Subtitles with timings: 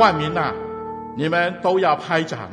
[0.00, 0.54] 万民呐，
[1.14, 2.48] 你们都要拍掌，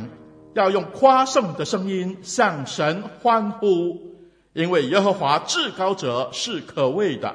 [0.54, 4.18] 要用夸胜的声音向神欢呼，
[4.52, 7.34] 因为耶和华至高者是可畏的，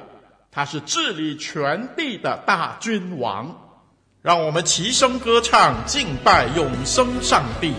[0.51, 3.59] 他是治理全地的大君王。
[4.21, 7.73] 让我们齐声歌唱，敬拜永生上帝。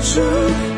[0.00, 0.77] 出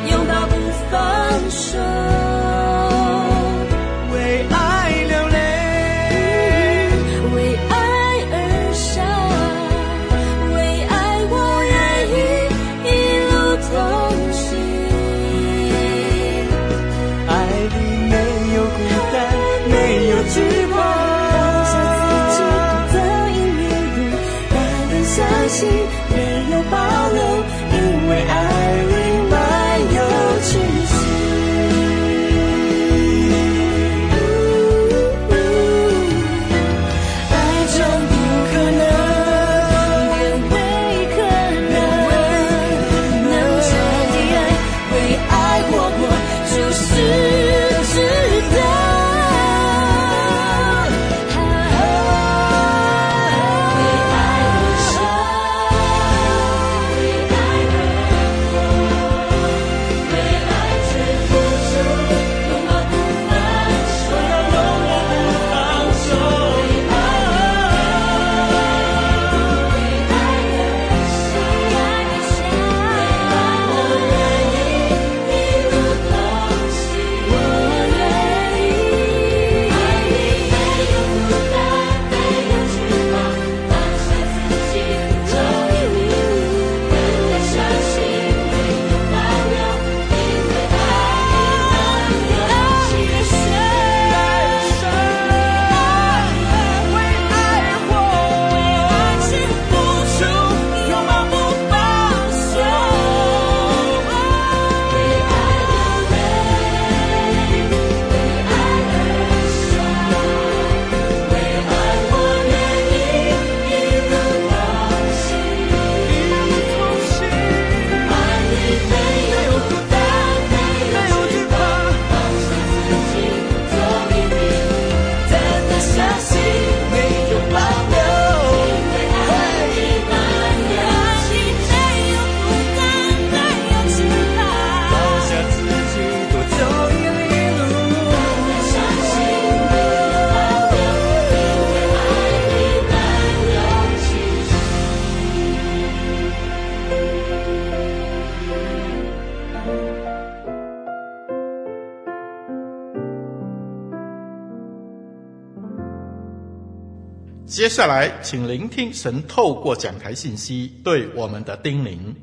[157.61, 162.15] 接下来，请聆听神透过讲台信息对我们的叮咛。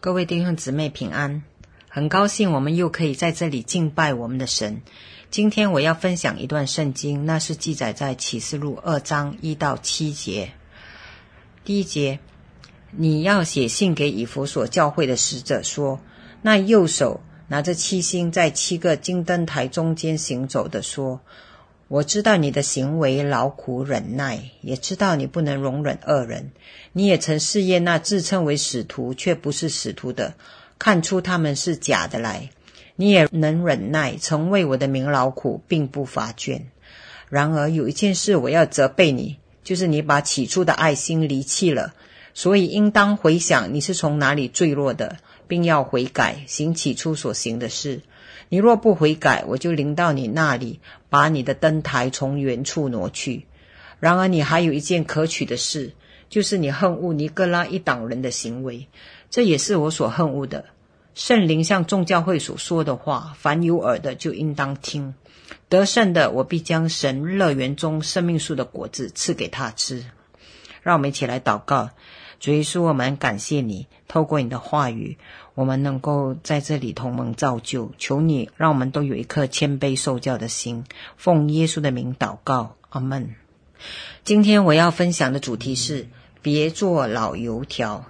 [0.00, 1.42] 各位弟兄姊妹平安，
[1.86, 4.80] 很高兴我们又可以在这里敬拜我们的神。
[5.30, 10.52] 今天我要分享一段圣经，那是记载在启示录二章一到七节。
[11.62, 12.18] 第一节，
[12.92, 16.00] 你要写信给以弗所教会的使者说：
[16.40, 21.20] 那右手拿着七星在七个金灯台中间行走的说
[21.88, 26.50] ：“我知道你的行为劳苦忍耐，也知道你不能容忍恶人。
[26.92, 30.34] 你也曾试验那自称为使徒却不是使徒的，
[30.78, 32.50] 看出他们是假的来。
[32.96, 36.62] 你也能忍耐，曾为我的名劳苦，并不乏倦。
[37.28, 41.94] 然而有一件事我要责备你，就是你把起初的爱心离弃了。
[42.34, 45.18] 所以应当回想你是从哪里坠落的。”
[45.48, 48.00] 并要悔改，行起初所行的事。
[48.48, 53.46] 你若不悔改，我就临到你那里，把你的灯台从原处挪去。
[53.98, 55.92] 然而你还有一件可取的事，
[56.28, 58.88] 就是你恨恶尼哥拉一党人的行为，
[59.30, 60.66] 这也是我所恨恶的。
[61.14, 65.14] 圣灵向众教会所说的话，凡有耳的就应当听。
[65.68, 70.04] 得胜的，我必将神乐园中生命树的果子赐给他吃。
[70.82, 71.90] 让我们一起来祷告。
[72.38, 75.16] 主耶稣，我们感谢你，透过你的话语，
[75.54, 77.90] 我们能够在这里同盟造就。
[77.98, 80.84] 求你让我们都有一颗谦卑受教的心，
[81.16, 83.34] 奉耶稣的名祷告，阿门。
[84.24, 86.08] 今天我要分享的主题是：
[86.42, 88.04] 别做老油条。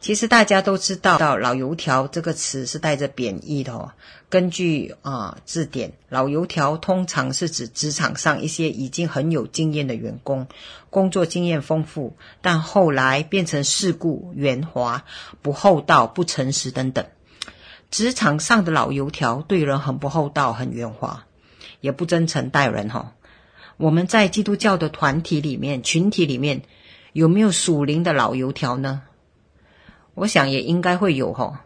[0.00, 3.92] 其实大家都知道，“老油条”这个词是带着贬义的哦。
[4.28, 10.46] 根据啊、字典，“老油条”通常是指职场上一些已经很有经验的员工，
[10.88, 15.04] 工作经验丰富，但后来变成世故、圆滑、
[15.42, 17.04] 不厚道、不诚实等等。
[17.90, 21.24] 职场上的老油条对人很不厚道、很圆滑，
[21.80, 23.14] 也不真诚待人哈、
[23.78, 26.62] 我们在基督教的团体里面、群体里面，
[27.12, 29.02] 有没有属灵的老油条呢？
[30.18, 31.64] 我想也应该会有哈，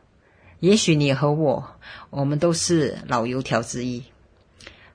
[0.60, 1.64] 也许你和我，
[2.10, 4.02] 我们都是老油条之一。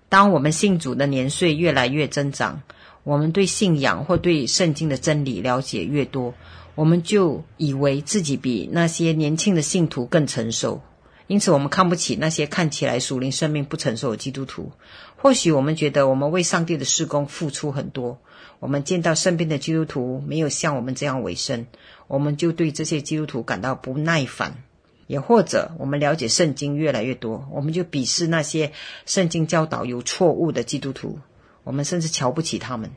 [0.10, 2.62] 当我们信主的年岁越来越增长，
[3.04, 6.36] 我们对信仰或对圣经的真理了解越多，
[6.76, 10.82] 我们就以为自己比那些年轻的信徒更成熟，
[11.26, 14.72] 因此我们看不起那些看起来属灵生命不成熟的基督徒。
[15.18, 18.20] 或许我们觉得我们为上帝的事工付出很多，
[18.60, 21.68] 我们见到身边的基督徒没有像我们这样委身。
[22.08, 24.64] 我们就对这些基督徒感到不耐烦，
[25.08, 28.72] 也或者我们了解圣经越来越多，我们就鄙视那些
[29.06, 31.20] 圣经教导有错误的基督徒，
[31.66, 32.92] 我们甚至瞧不起他们。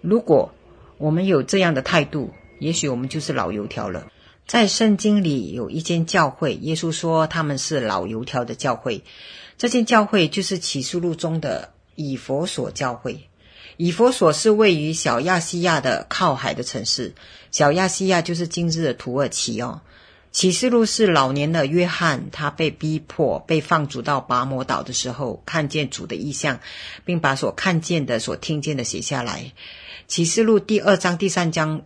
[0.00, 0.52] 如果
[0.96, 4.10] 我们有这样的态度，也许我们就是老油条了。
[4.46, 9.04] 在圣经里有一间教会，耶稣说他们是老油条的教会，
[9.56, 13.28] 这间教会就是启示录中的以弗所教会。
[13.76, 17.14] 以佛所是位于小亚细亚的靠海的城市，
[17.50, 19.80] 小亚细亚就是今日的土耳其哦。
[20.30, 26.60] 启示录是老年的约翰，他被逼迫被放逐到拔摩岛的时候，看见主的意象，
[27.04, 29.52] 并把所看见的、所听见的写下来。
[30.06, 31.82] 启示录第二章、第三章。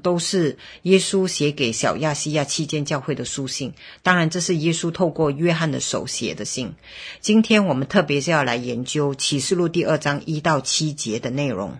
[0.00, 6.74] 都是耶稣写给小亚细亚七间教会的书信，当然这是耶稣透过约翰的手写的信。
[7.20, 11.78] 今天我们特别是要来研究启示录第二章一到七节的内容。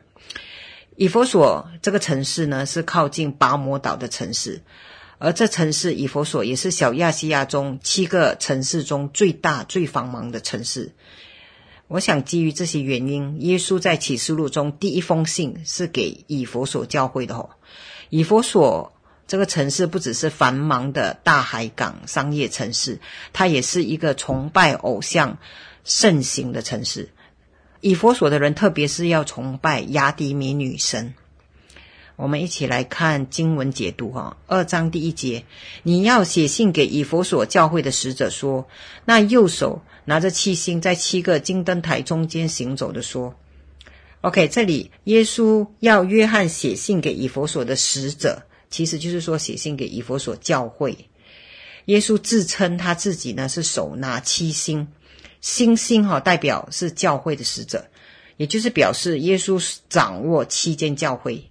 [0.94, 4.60] 以弗所这个城市呢，是靠近拔摩岛的城市，
[5.16, 10.92] 而这城市以弗所也是小亚细亚中七个城市中最大、最繁忙的城市。
[11.88, 17.50] 我想基于这些原因，耶稣在启示录中第一封信是给以弗所教会的哦。
[18.14, 18.92] 以弗所
[19.26, 23.00] 这个城市不只是繁忙的大海港商业城市，
[23.32, 25.38] 它也是一个崇拜偶像
[25.82, 27.08] 盛行的城市。
[27.80, 31.14] 以弗所的人特别是要崇拜亚迪米女神。
[32.16, 35.46] 我们一起来看经文解读哈，二章第一节，
[35.82, 38.68] 你要写信给以弗所教会的使者说，
[39.06, 43.34] 那右手拿着七星在七个金灯台中间行走的说。
[44.22, 50.96] OK，这里耶稣要约翰写信给以弗所的使者，其实就是说写信给以弗所教会。
[51.86, 54.86] 耶稣自称他自己呢是手拿七星，
[55.40, 57.84] 星星哈代表是教会的使者，
[58.36, 61.50] 也就是表示耶稣掌握七间教会。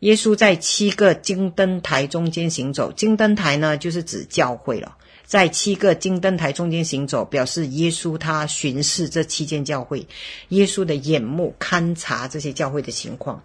[0.00, 4.98] 耶稣在七个金灯台中间行走，金灯台呢就是指教会了。
[5.30, 10.08] 在七个金灯台中间行走，表示耶稣他巡视这七间教会，
[10.48, 13.40] 耶稣的眼目勘察这些教会的情况。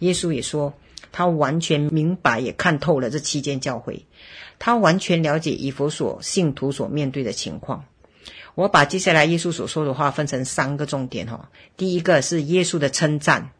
[0.00, 0.74] 耶稣也说，
[1.12, 4.04] 他完全明白也看透了这七间教会，
[4.58, 7.84] 他完全了解以弗所信徒所面对的情况。
[8.56, 13.52] 我把接下来耶稣所说的话分成三个重点哈，第一个是耶稣的称赞，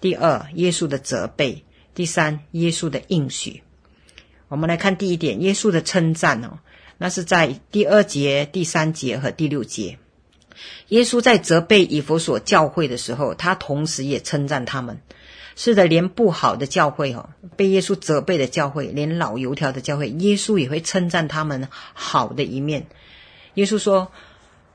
[0.00, 3.62] 第二耶稣的责备，第三耶稣的应许。
[4.48, 6.58] 我们来看第一点，耶稣的称赞哦。
[7.02, 9.98] 那是在第二节、第三节和第六节，
[10.88, 15.00] 耶稣在责备以弗所教会的时候，他同时也称赞他们。
[15.56, 22.86] 是的，连不好的教会哈，被耶稣责备的教会，连老油条的教会，耶稣也会称赞他们好的一面。
[23.54, 24.12] 耶稣说：“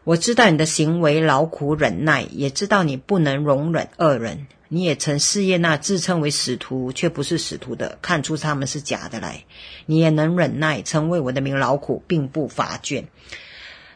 [0.03, 4.47] 我知道你的行为劳苦忍耐，也知道你不能容忍恶人。
[4.67, 9.43] 你也曾试验那自称为使徒却不是使徒的，看出他们是假的来。
[9.85, 13.03] 你也能忍耐，曾为我的名劳苦，并不乏倦。”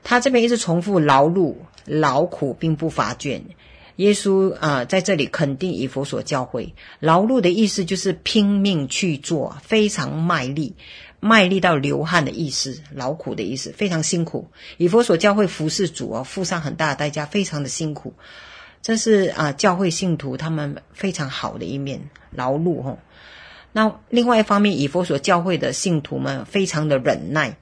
[0.02, 3.42] 他这边一直重复劳碌、劳苦，并不乏倦。
[3.98, 10.74] 耶稣啊、在这里肯定以佛所教会，劳碌的意思就是拼命去做，非常卖力，
[11.20, 14.50] 卖力到流汗的意思，劳苦的意思，非常辛苦。
[14.78, 18.14] 以佛所教会服侍主啊，付上很大的代价，非常的辛苦。
[18.82, 23.00] 这是啊、教会信徒他们非常好的一面，劳碌吼。
[23.72, 27.58] 那另外一方面，以佛所教会的信徒们非常的忍耐。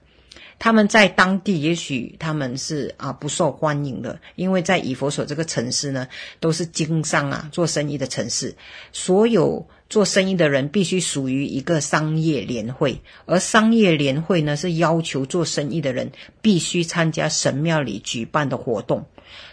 [0.59, 6.07] 他们在当地也许他们是啊不受欢迎的，因为在以佛所这个城市呢，
[6.39, 8.55] 都是经商啊做生意的城市，
[8.91, 19.05] 所有做生意的人必须属于一个商业联会，而商业联会呢是要求做生意的人必须参加神庙里举办的活动。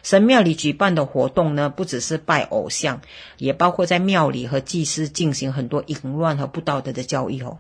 [0.03, 3.01] 神庙里举办的活动呢，不只是拜偶像，
[3.39, 7.59] 也包括在庙里和祭司进行很多淫乱和不道德的交易哦。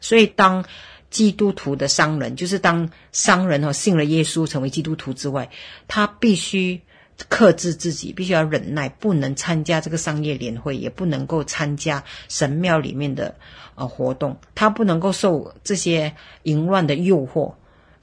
[0.00, 0.64] 所以当
[1.10, 5.48] 基督徒的商人，就是当商人哈信了耶稣成为基督徒之外，
[5.88, 6.82] 他必须
[7.28, 13.34] 克制自己，必须要忍耐，不能参加这个商业联会，也不能够参加神庙里面的
[13.74, 17.54] 呃活动，他不能够受这些淫乱的诱惑，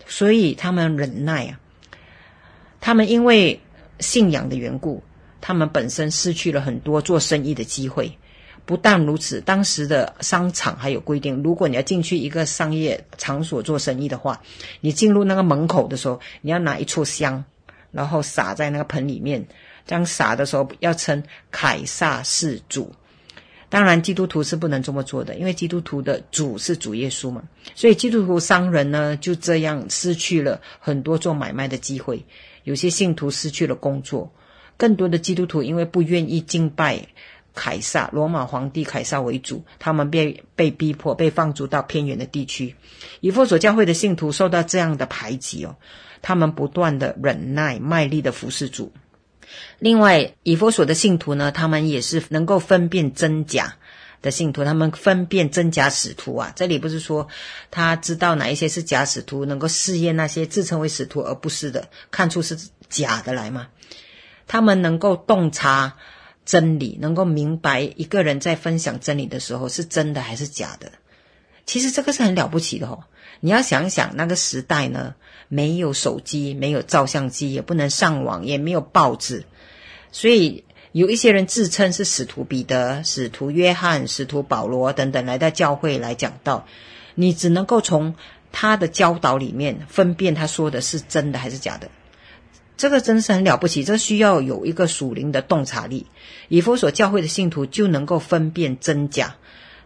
[0.08, 1.60] 所以他们忍耐啊。
[2.84, 3.58] 他们因为
[4.02, 5.02] 信仰的缘故，
[5.40, 8.12] 他们本身失去了很多做生意的机会。
[8.66, 14.42] 不但如此，当时的商场还有规定，如果你要进去一个商业场所做生意的话，
[14.82, 17.46] 你进入那个门口的时候，你要拿一簇香，
[17.94, 19.48] 然后撒在那个盆里面。
[19.88, 22.94] 这样撒的时候要称凯撒是主。
[23.70, 27.44] 当然，基督徒是不能这么做的，因为基督徒的主是主耶稣嘛。
[27.76, 32.26] 所以，基督徒商人呢就这样失去了很多做买卖的机会，
[32.64, 34.32] 有些信徒失去了工作，
[34.78, 37.08] 更多的基督徒因为不愿意敬拜。
[37.56, 42.76] 凯撒，罗马皇帝凯撒为主，他们被被逼迫，被放逐到偏远的地区。
[43.20, 45.76] 以弗所教会的信徒受到这样的排挤哦，
[46.24, 48.92] 他们不断的忍耐，卖力的服侍主。
[49.78, 53.76] 另外，以弗所的信徒呢，他们也是能够分辨真假
[54.24, 56.52] 的信徒，他们分辨真假使徒啊。
[56.56, 57.28] 这里不是说
[57.70, 62.58] 他知道哪一些是假使徒，能够试验那些自称为使徒而不是的，看出是
[62.90, 63.68] 假的来吗？
[64.48, 65.98] 他们能够洞察。
[66.46, 70.92] 真理能够明白一个人在分享真理的时候是真的还是假的，
[71.66, 73.06] 其实这个是很了不起的哦。
[73.40, 75.16] 你要想想，那个时代呢，
[75.48, 79.46] 没有手机，没有照相机，也不能上网，也没有报纸，
[80.12, 86.68] 所以有一些人自称是使徒彼得、使徒约翰、使徒保罗等等来到教会来讲道，
[87.16, 88.14] 你只能够从
[88.52, 91.90] 他的教导里面分辨他说的是真的还是假的。
[92.78, 96.06] 这个真是很了不起，这需要有一个属灵的洞察力。
[96.48, 99.38] 以弗所教会的信徒就能够分辨真假，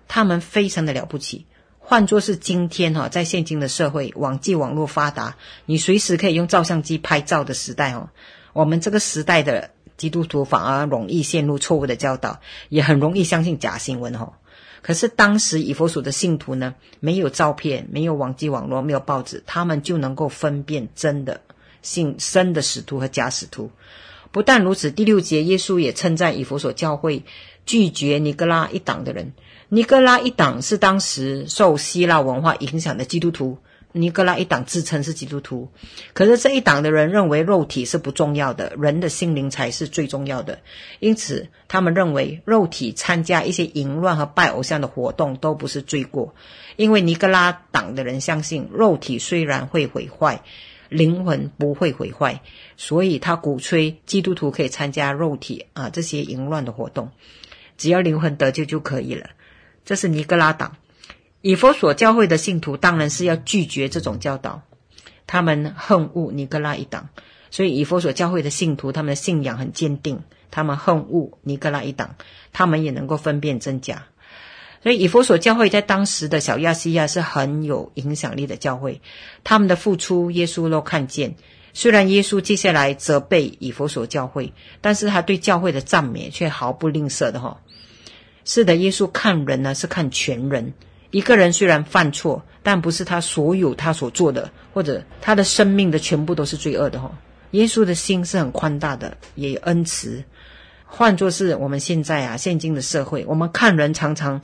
[0.09, 1.45] 他们非常的了不起。
[1.79, 8.09] 换作是今天哈，在现今的社会，网际网络发达，你随时可以用照相机拍照的时代哦，
[8.51, 12.39] 我们这个时代的基督徒反而容易陷入错误的教导，
[12.69, 14.33] 也很容易相信假新闻哈。
[14.81, 21.41] 可是当时以弗所的信徒呢，没有照片，没有网际网络，没有报纸，他们就能够分辨真的。
[21.81, 23.71] 信真的使徒和假使徒，
[24.31, 27.23] 不但如此，第六节耶稣也称赞以弗所教会
[27.65, 29.33] 拒绝尼哥拉一党的人。
[29.69, 33.57] 尼哥拉一党是当时受希腊文化影响的基督徒。
[33.97, 35.69] 尼格拉一党自称是基督徒，
[36.13, 40.59] 可是这一党的人认为肉体是不重要的，人的心灵才是最重要的。
[40.99, 46.35] 因此，他们认为肉体参加一些淫乱和拜偶像的活动都不是罪过，
[46.75, 50.43] 因为尼格拉党的人相信肉体虽然会毁坏。
[50.89, 52.39] 灵魂不会毁坏，
[52.77, 57.11] 所以他鼓吹基督徒可以参加肉体啊这些淫乱的活动，
[57.77, 59.31] 只要灵魂得救就可以了。
[59.83, 60.77] 这是尼格拉党，
[61.41, 64.61] 以佛所教会的信徒当然是要拒绝这种教导，
[65.25, 67.09] 他们恨恶尼哥拉一党，
[67.51, 72.15] 所以以佛所教会的信徒他们的信仰很坚定，他们恨恶尼哥拉一党，
[72.53, 74.07] 他们也能够分辨真假。
[74.83, 79.01] 所以，以佛所教会在当时的小亚细亚是很有影响力的教会，
[79.43, 81.35] 他们的付出，耶稣都看见。
[81.73, 87.61] 虽然耶稣接下来责备以佛所教会，但是他对教会的赞美却毫不吝啬的哈。
[88.45, 90.73] 是的，耶稣看人呢是看全人。
[91.11, 97.11] 一个人虽然犯错，但不是他所有他所做的，或者他的生命的全部都是罪恶的哈。
[97.51, 100.23] 耶稣的心是很宽大的，也有恩慈。
[100.85, 104.41] 换作是我们现在啊，现今的社会，我们看人常常，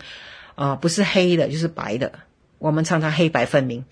[0.55, 2.12] 啊、不是黑的，就是白的。
[2.60, 3.84] 我们常常黑白分明。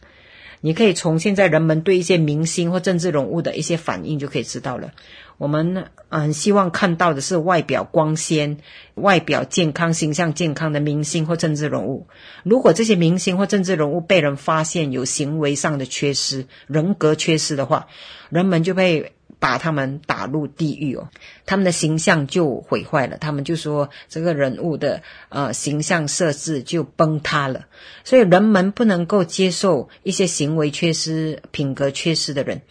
[0.61, 4.91] 你可以从现在人们对一些明星或政治人物的一些反应就可以知道了。
[5.41, 8.59] 我们很希望看到的是外表光鲜、
[8.93, 12.05] 外表健康、形象健康的明星或政治人物。
[12.43, 17.87] 如果这些明星或政治人物被人发现有行为上的缺失、人格缺失的话，
[18.29, 21.09] 人们就会把他们打入地狱哦，
[21.47, 27.65] 他们的形象就毁坏了，他们就说这个人物的呃形象设置就崩塌了。
[28.03, 32.61] 所以人们不能够接受一些行为缺失、品格缺失的人。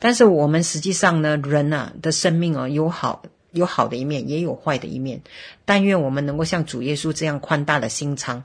[0.00, 5.20] 但是我们实际上呢，人啊的生命啊，有好有好的一面，也有坏的一面。
[5.64, 8.42] 但愿我们能够像主耶稣这样宽大的心肠，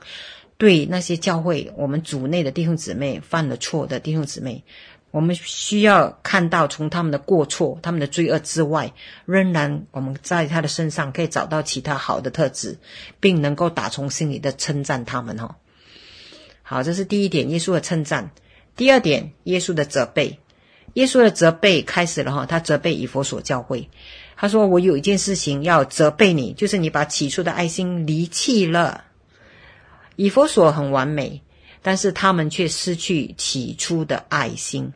[0.58, 4.62] 对那些教会我们主内的弟兄姊妹犯了错的弟兄姊妹，
[5.10, 8.92] 我们需要看到从他们的过错、他们的罪恶之外，
[9.24, 12.76] 仍然我们在他的身上可以找到其他好的特质，
[13.18, 15.54] 并能够打从心里的称赞他们哦。
[16.62, 18.30] 好，这是第一点，耶稣的称赞。
[18.76, 20.38] 第二点，耶稣的责备。
[20.96, 23.90] 耶稣的责备开始了哈，他责备以弗所教会，
[24.34, 29.04] 他说：“我有一件事情要责备你，就是你把起初的爱心离弃了。
[30.16, 31.42] 以弗所很完美，
[31.82, 34.90] 但是他们却失去起初的爱心。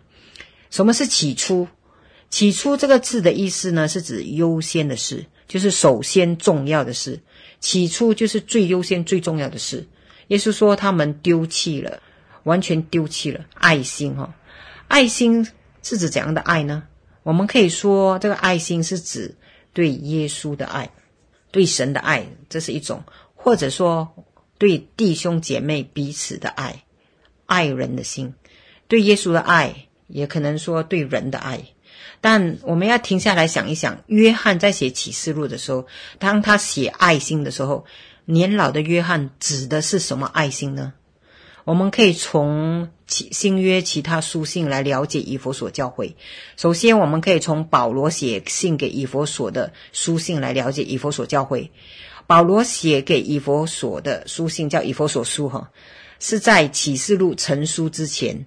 [0.71, 1.69] 什么是起初？
[2.31, 7.21] 起初这个字的意思呢，是指优先的事，就是首先重要的事。
[7.61, 9.87] 起初就是最优先、最重要的事。
[10.29, 12.01] 耶稣说他们丢弃了，
[12.45, 14.33] 完全丢弃了爱心哈，
[14.89, 15.47] 爱心。”
[15.83, 16.85] 是指怎样的爱呢？
[17.23, 19.35] 我们可以说，这个爱心是指
[19.73, 20.91] 对耶稣的爱，
[21.51, 22.99] 对神的爱，这是一种；
[23.35, 24.09] 或者说，
[24.59, 26.85] 对弟兄姐妹彼此的爱，
[27.47, 28.35] 爱人的心，
[28.89, 31.63] 对耶稣的爱，也可能说对人的爱。
[32.23, 35.87] 但我们要停下来想一想，约翰在写启示录的时候，
[36.19, 37.85] 当他写爱心的时候，
[38.25, 40.95] 年老的约翰指的是什么爱心呢？
[41.71, 46.17] 我们可以从新约其他书信来了解以弗所教会。
[46.57, 51.71] 首先，我们可以从保罗写信给以弗所的书信来了解以弗所教会。
[52.27, 55.71] 保罗写给以弗所的书信叫以弗所书，哈，
[56.19, 58.47] 是在启示录成书之前。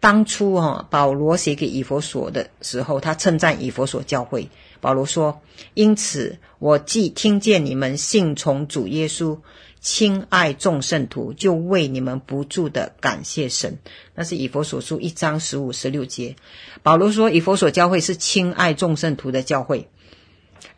[0.00, 4.48] 当初，哈，保罗写给以弗所的时候，他称赞以弗所教会。
[4.80, 5.42] 保罗说
[5.74, 9.36] ：“因此，我既听见你们信从主耶稣。”
[9.84, 13.76] 亲爱众圣徒，就为你们不住的感谢神。
[14.14, 16.36] 那是以佛所书一章十五、十六节。
[16.82, 19.90] 保罗说，以佛所教会是亲爱众圣徒的教会。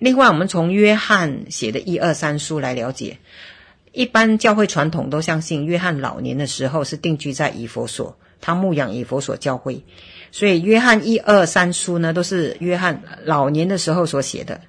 [0.01, 3.19] 另外，我们从约翰写的一二三书来了解，
[3.93, 9.85] 一般教会传统都相信约翰老年的时候是定居在以佛所，他牧养以佛所教会，
[10.33, 14.63] 所以约翰一二三书呢，都是约翰老年的时候所写的。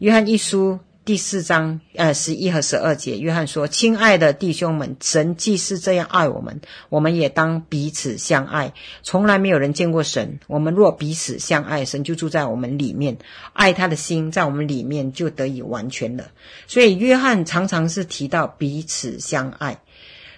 [0.00, 0.80] 约翰一书。
[1.02, 6.60] 第四章，呃，十一和十二节，约翰说：“亲爱的弟兄们，神既是这样爱我们，
[6.90, 8.74] 我们也当彼此相爱。
[9.02, 13.16] 从来没有人见过神，我们若彼此相爱，神就住在我们里面，
[13.54, 16.28] 爱他的心在我们里面就得以完全了。
[16.66, 19.80] 所以，约翰常常是提到彼此相爱。”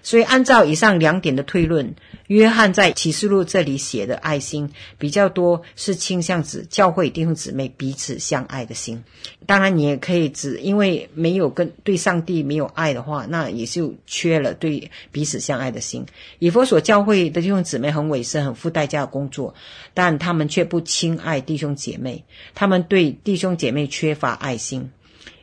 [0.02, 1.94] 所以，按照以上两点的推论，
[2.26, 9.04] 约翰在启示录这里写的爱心比较多，是倾向指教会弟兄姊妹彼此相爱的心。
[9.46, 16.04] 当然，你也可以指，因为没有跟对上帝没有爱的话，那也就缺了对彼此相爱的心。
[16.40, 19.54] 以弗所教会的弟兄姊妹很委身、很付代价的工作，
[19.94, 24.90] 但他们却不亲爱弟兄姐妹，他们对弟兄姐妹缺乏爱心。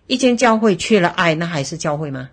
[0.08, 2.30] 一间教会缺了爱，那还是教会吗？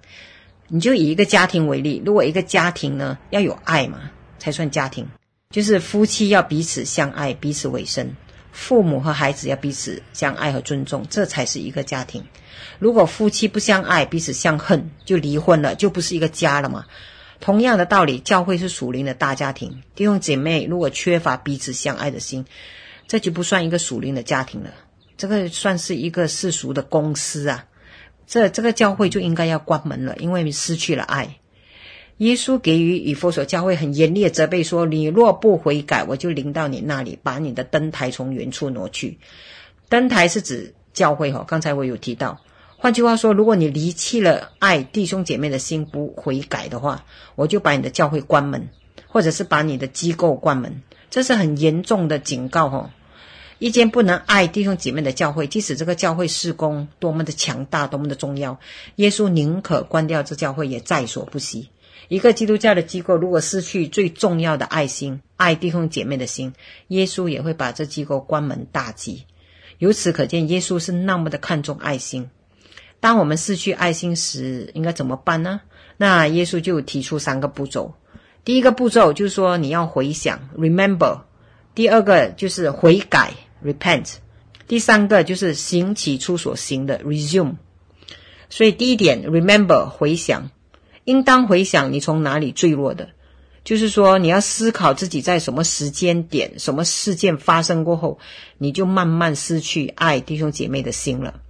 [0.68, 5.06] 你就以一个家庭为例，如果一个家庭呢，要有爱嘛，才算家庭，
[5.50, 8.14] 就是夫妻要彼此相爱、彼此委身，
[8.52, 12.24] 父母和孩子要彼此相爱和尊重，这才是一个家庭。
[12.78, 16.84] 如果夫妻不相爱、彼此相恨，就离婚了，就不是一个家了嘛。
[17.38, 22.44] 同样的道理，教会是属灵的大家庭，弟兄姐妹如果缺乏彼此相爱的心，
[23.06, 24.70] 这就不算一个属灵的家庭了，
[25.16, 27.64] 这个算是一个世俗的公司啊。
[28.26, 31.36] 这这个教会就应该要关门了，因为失去了爱。
[32.18, 39.18] 耶稣给予以弗所教会很严厉的责备说：“你若不悔改，我就临到你那里，把你的灯台从原处挪去。”
[39.90, 42.40] 灯台是指教会哈，刚才我有提到。
[42.78, 48.68] 换句话说，如果你离弃了爱弟兄姐妹的心，不悔改的话，我就把你的教会关门，
[49.08, 50.82] 或者是把你的机构关门。
[51.10, 52.90] 这是很严重的警告哈。
[53.58, 58.60] 一间不能爱弟兄姐妹的教会，即使这个教会事工多么的强大，多么的重要，
[58.96, 61.70] 耶稣宁可关掉这教会也在所不惜。
[62.08, 66.52] 一个基督教的机构如果失去最重要的爱心，爱弟兄姐妹的心，
[66.88, 69.24] 耶稣也会把这机构关门大吉。
[69.78, 72.30] 由此可见，耶稣是那么的看重爱心。
[73.00, 75.62] 当我们失去爱心时，应该怎么办呢？
[75.96, 77.94] 那耶稣就提出三个步骤。
[78.44, 81.22] 第一个步骤就是说你要回想 （remember），
[81.74, 83.32] 第二个就是悔改
[83.64, 84.14] （repent），
[84.68, 87.56] 第三个就是行起初所行的 （resume）。
[88.48, 90.50] 所以第一点，remember 回想，
[91.04, 93.10] 应当回想你从哪里坠落的。
[93.64, 98.20] 就是说，你要思考自己在什么时间点、什么事件发生过后，
[98.58, 101.40] 你就慢慢失去爱弟兄姐妹的心了。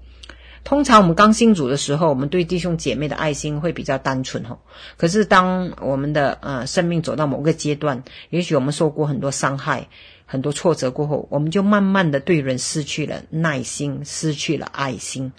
[0.64, 4.59] 通常我们刚信主的时候，我们对弟兄姐妹的爱心会比较单纯吼。
[4.97, 9.87] 可是当我们的呃生命走到某个阶段，也许我们受过很多伤害、
[10.26, 15.32] 很多挫折过后，我们就慢慢的对人失去了耐心，失去了爱心。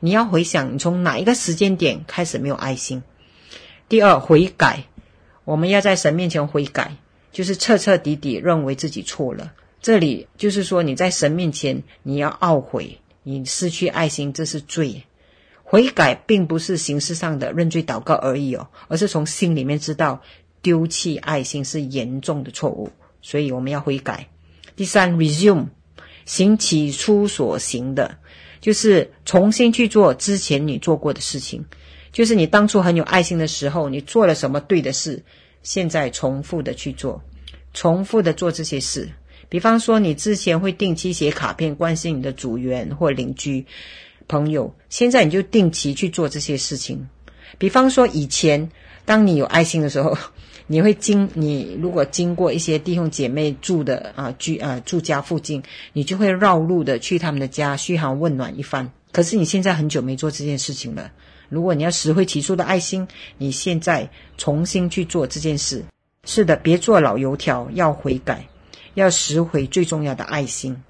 [0.00, 3.02] 你要回想，你从哪一个时间点开始没有爱心？
[3.88, 4.84] 第二，悔改。
[5.44, 6.96] 我们要在神面前悔改，
[7.30, 9.52] 就是彻彻底底认为自己错了。
[9.80, 15.04] 这里就是说，你在神面前你要懊悔，你失去爱心，这是罪。
[15.62, 20.20] 悔改并不是形式上的认罪祷告而已哦，而是从心里面知道
[20.60, 22.90] 丢弃爱心是严重的错误，
[23.22, 24.28] 所以我们要悔改。
[24.76, 25.66] 第三，resume，
[26.24, 28.18] 行起初所行的，
[28.60, 31.64] 就是重新去做之前你做过的事情。
[32.12, 35.22] 就是你当初很有爱心的时候，你做了什么对的事，
[35.62, 37.22] 现在重复的去做，
[37.72, 39.08] 重复的做这些事。
[39.48, 43.66] 比方说，你之前会定期写卡片关心你的组员或邻居
[44.28, 47.08] 朋友，现在你就定期去做这些事情。
[47.58, 48.70] 比方说，以前
[49.04, 50.16] 当你有爱心的时候，
[50.72, 58.90] 你会经你如果经过一些弟兄姐妹住的啊居啊住家附近，你就会绕路的去他们的家嘘寒问暖一番。
[59.12, 61.12] 可是你现在很久没做这件事情了。
[61.50, 63.06] 如果你要拾回起初的爱心，
[63.36, 64.08] 你现在
[64.38, 65.84] 重新去做这件事。
[66.24, 68.48] 是的，别做老油条，要悔改，
[68.94, 70.82] 要拾回最重要的爱心。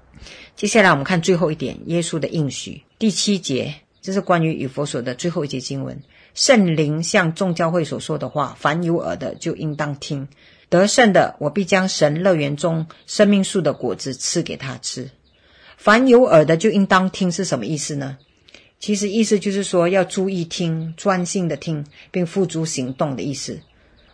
[0.55, 6.01] 接下来我们看最后一点，耶稣的应许，第七节，这是关于以佛所的最后一节经文。
[6.33, 10.27] 圣灵向众教会所说的话，凡有耳的就应当听。
[10.69, 15.11] 得胜的，我必将神乐园中生命树的果子赐给他吃。
[15.77, 18.17] 凡有耳的就应当听，是什么意思呢？
[18.79, 23.59] 其实意思就是说，要注意听，专心的听，并付诸行动的意思。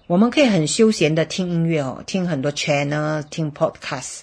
[0.07, 4.21] 我们可以很休闲的听音乐哦，听很多 channel，听 podcast。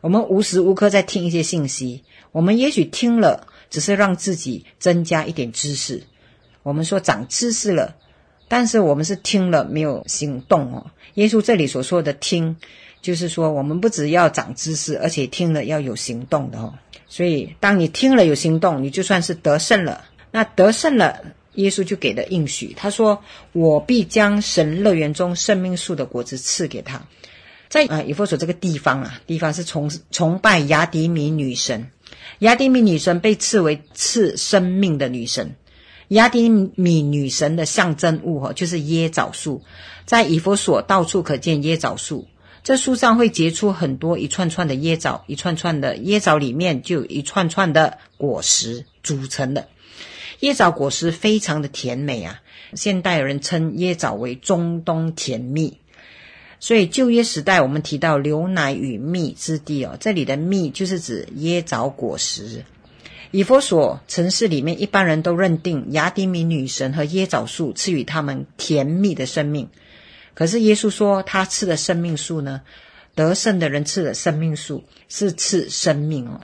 [0.00, 2.04] 我们无时无刻在听一些信息。
[2.30, 6.04] 我们也许听了，只是让自己增加一点知识。
[6.62, 7.96] 我们说长知识了，
[8.48, 10.86] 但是我们是听了没有行动哦。
[11.14, 12.56] 耶稣这里所说的听，
[13.00, 16.74] 就是说我们不只要长知识，而且听了要有行动的哦。
[17.08, 20.04] 所以，当你听了有行动，你就算是得胜了。
[20.30, 21.20] 那得胜了，
[21.56, 23.22] 耶稣就给了应许，他说
[23.52, 27.02] ：“我必将神乐园中生命树的果子赐给他。”
[27.68, 31.90] 在啊，以弗所这个地方啊，地方是崇崇拜雅迪米女神。
[32.38, 35.54] 雅迪米女神被赐为赐生命的女神。
[36.12, 39.62] 亚底米女神的象征物哈，就是椰枣树。
[40.04, 42.28] 在以弗所到处可见椰枣树。
[42.62, 49.68] 这树上会结出很多一串串的椰枣，一串串的椰枣里面就有一串串的果实组成的。
[50.40, 52.40] 椰枣果实非常的甜美啊，
[52.74, 55.78] 现代人称椰枣为中东甜蜜。
[56.60, 62.64] 所以旧约时代我们提到牛奶与蜜之地哦，这里的蜜就是指椰枣果实。
[63.32, 69.68] 以佛所城市里面一般人都认定雅迪米女神和椰枣树赐予他们甜蜜的生命。
[70.34, 72.60] 可是耶稣说，他赐的生命树呢？
[73.14, 76.40] 得胜的人赐的生命树是赐生命哦。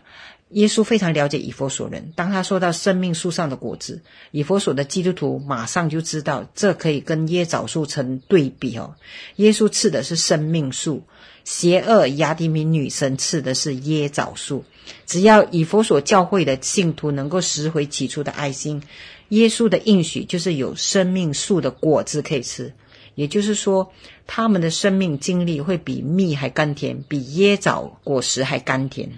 [0.51, 8.95] 耶稣非常了解以佛所人，当他说到生命树上的果子，以佛所的基督徒马上就知道，这可以跟椰枣树成对比哦。
[9.37, 11.03] 耶稣赐的是生命树，
[11.45, 14.65] 邪恶亚底米女神赐的是椰枣树。
[15.05, 18.83] 只要以佛所教会的信徒能够拾回起初的爱心，
[19.29, 22.73] 耶稣的应许就是有生命树的果子可以吃。
[23.15, 23.93] 也就是说，
[24.27, 29.11] 他们的生命经历会比蜜还甘甜，比椰枣果实还甘甜。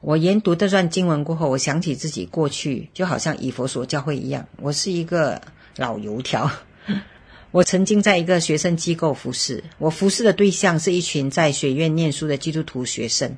[0.00, 5.40] 我研读这段经文过后，我想起自己过去就好像以佛所教会一样，我是一个
[5.76, 6.50] 老油条。
[7.50, 13.36] 我曾经在一个学生机构服侍，我服侍的对象是一群在学院念书的基督徒学生。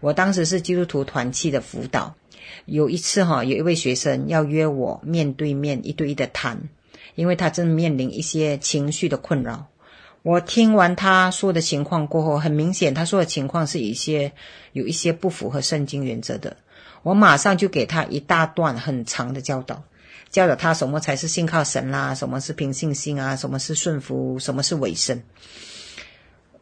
[0.00, 2.14] 我当时是基督徒团契的辅导。
[2.66, 6.68] 有一次哈，有一位学生要约我面对面一对一的谈。
[7.16, 9.66] 因为他正面临一些情绪的困扰，
[10.22, 14.32] 我听完他说的情况过后，很明显他说的情况是一些
[14.72, 16.56] 有一些不符合圣经原则的。
[17.02, 19.82] 我马上就给他一大段很长的教导，
[20.28, 25.22] 教导他什么才是信靠神啦，什么是凭信心啊，什么是顺服，什么是委身。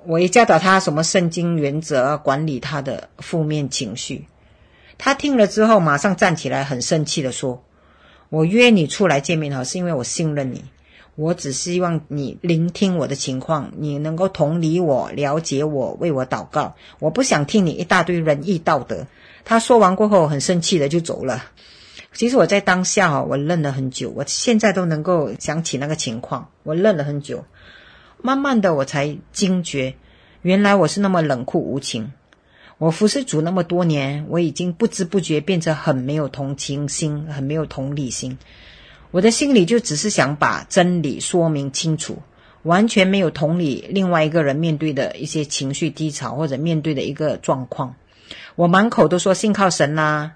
[0.06, 4.26] 我也教导他什么圣经原则管理他的负面情绪。
[4.96, 7.64] 他听了之后，马上站起来，很生气的说。
[8.28, 10.64] 我约你出来见面哈，是因为我信任你，
[11.18, 16.76] 我只希望你聆听我的情况，你能够同理我、了解我、为我祷告。
[17.00, 19.08] 我不想听你一大堆仁义道德。
[19.44, 21.46] 他说完过后，很生气的就走了。
[22.12, 24.10] 其实我在当下哈，我愣了很久。
[24.14, 27.44] 我现在都能够想起那个情况，我愣了很久。
[28.22, 29.96] 慢慢的，我才惊觉，
[30.42, 32.12] 原来我是那么冷酷无情。
[32.78, 38.38] 我服侍主那么多年，我已经不知不觉变成很没有同情心，很没有同理心。
[39.10, 42.22] 我的心里就只是想把真理说明清楚，
[42.62, 47.94] 完全没有同理另外一个人面对的一些情绪低潮或者面对的一个状况。
[48.56, 50.32] 我满口都说信靠神啦，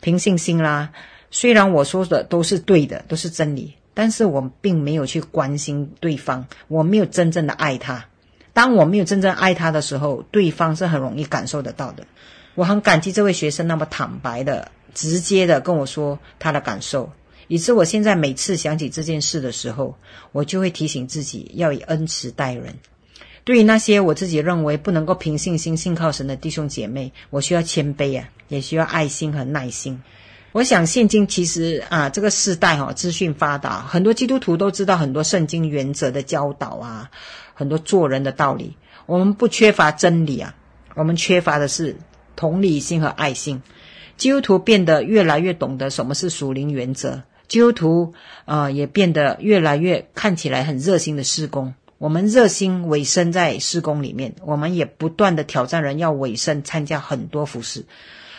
[0.00, 0.90] 凭信心啦。
[1.30, 8.06] 虽然我说的都是对的，都是真理，但是我并没有去关心对方，我没有真正的爱他。
[8.52, 12.04] 当我没有真正爱他的时候，对方是很容易感受得到的。
[12.56, 17.12] 我很感激这位学生那么坦白的、直接的跟我说他的感受。
[17.48, 19.96] 以致我现在每次想起这件事的时候，
[20.32, 22.76] 我就会提醒自己要以恩慈待人。
[23.44, 30.02] 对于那些我自己认为不能够凭信心信靠神的弟兄姐妹，我需要谦卑啊，也需要爱心和耐心。
[30.52, 37.10] 我想现今其实啊，这个时代哈、哦，资讯发达，很多基督徒都知道很多圣经原则的教导啊，
[37.54, 38.76] 很多做人的道理。
[39.06, 40.54] 我们不缺乏真理啊，
[40.94, 41.96] 我们缺乏的是
[42.36, 43.62] 同理心和爱心。
[44.18, 47.22] 基督徒变得越来越懂得什么是属灵原则。
[47.48, 51.74] 基督徒、呃，也变得越来越看起来很热心的施工。
[51.96, 57.86] 我们热心委身在施工里面，我们也不断的挑战人要委身参加很多服事。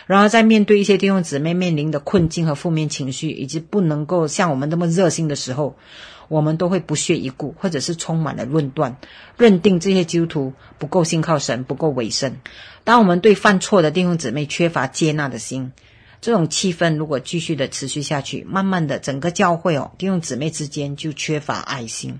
[0.05, 5.75] 然而，在面对一些弟兄姊妹面临的困境和负面情绪，以及不能够像我们那么热心的时候，
[6.29, 8.97] 我们都会不屑一顾，或者是充满了论断，
[9.37, 12.39] 认定这些基督徒不够信靠神，不够委身。
[12.83, 15.73] 当我们对犯错的弟兄姊妹缺乏接纳的心。
[16.21, 22.19] 这种气氛如果继续的持续下去，慢慢的整个教会哦，弟兄姊妹之间就缺乏爱心，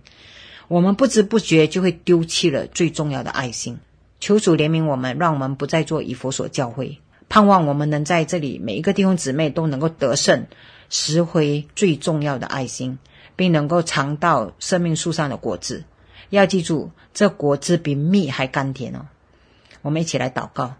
[0.68, 3.80] 我们不知不觉就会丢弃了最重要的爱心。
[4.20, 10.48] 求主怜悯我们，让我们不再做以佛所教会，盼望我们能在这里每一个弟兄姊妹都能够得胜，
[10.90, 13.00] 拾回最重要的爱心，
[13.36, 15.84] 并能够尝到生命树上的果子。
[16.30, 19.08] 要记住，这果子比蜜还甘甜哦。
[19.82, 20.76] 我们一起来祷告。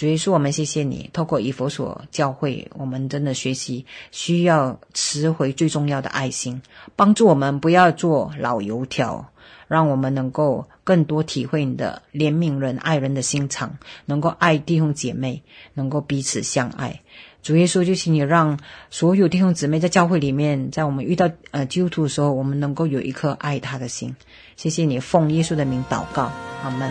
[0.00, 6.62] 主耶稣，我们谢谢你，透过以佛所教会，我们真的学习需要拾回最重要的爱心，
[6.96, 9.30] 帮助我们不要做老油条，
[9.68, 15.42] 让我们能够更多体会你的怜悯人、爱人的心肠，能够爱弟兄姐妹，
[15.74, 17.02] 能够彼此相爱。
[17.42, 18.58] 主耶稣，就请你让
[18.88, 24.16] 所有弟兄姊妹在教会里面，在我们遇到呃基督徒的时候，我们能够有一颗爱他的心。
[24.56, 26.32] 谢谢你，奉耶稣的名祷告，
[26.62, 26.90] 阿门。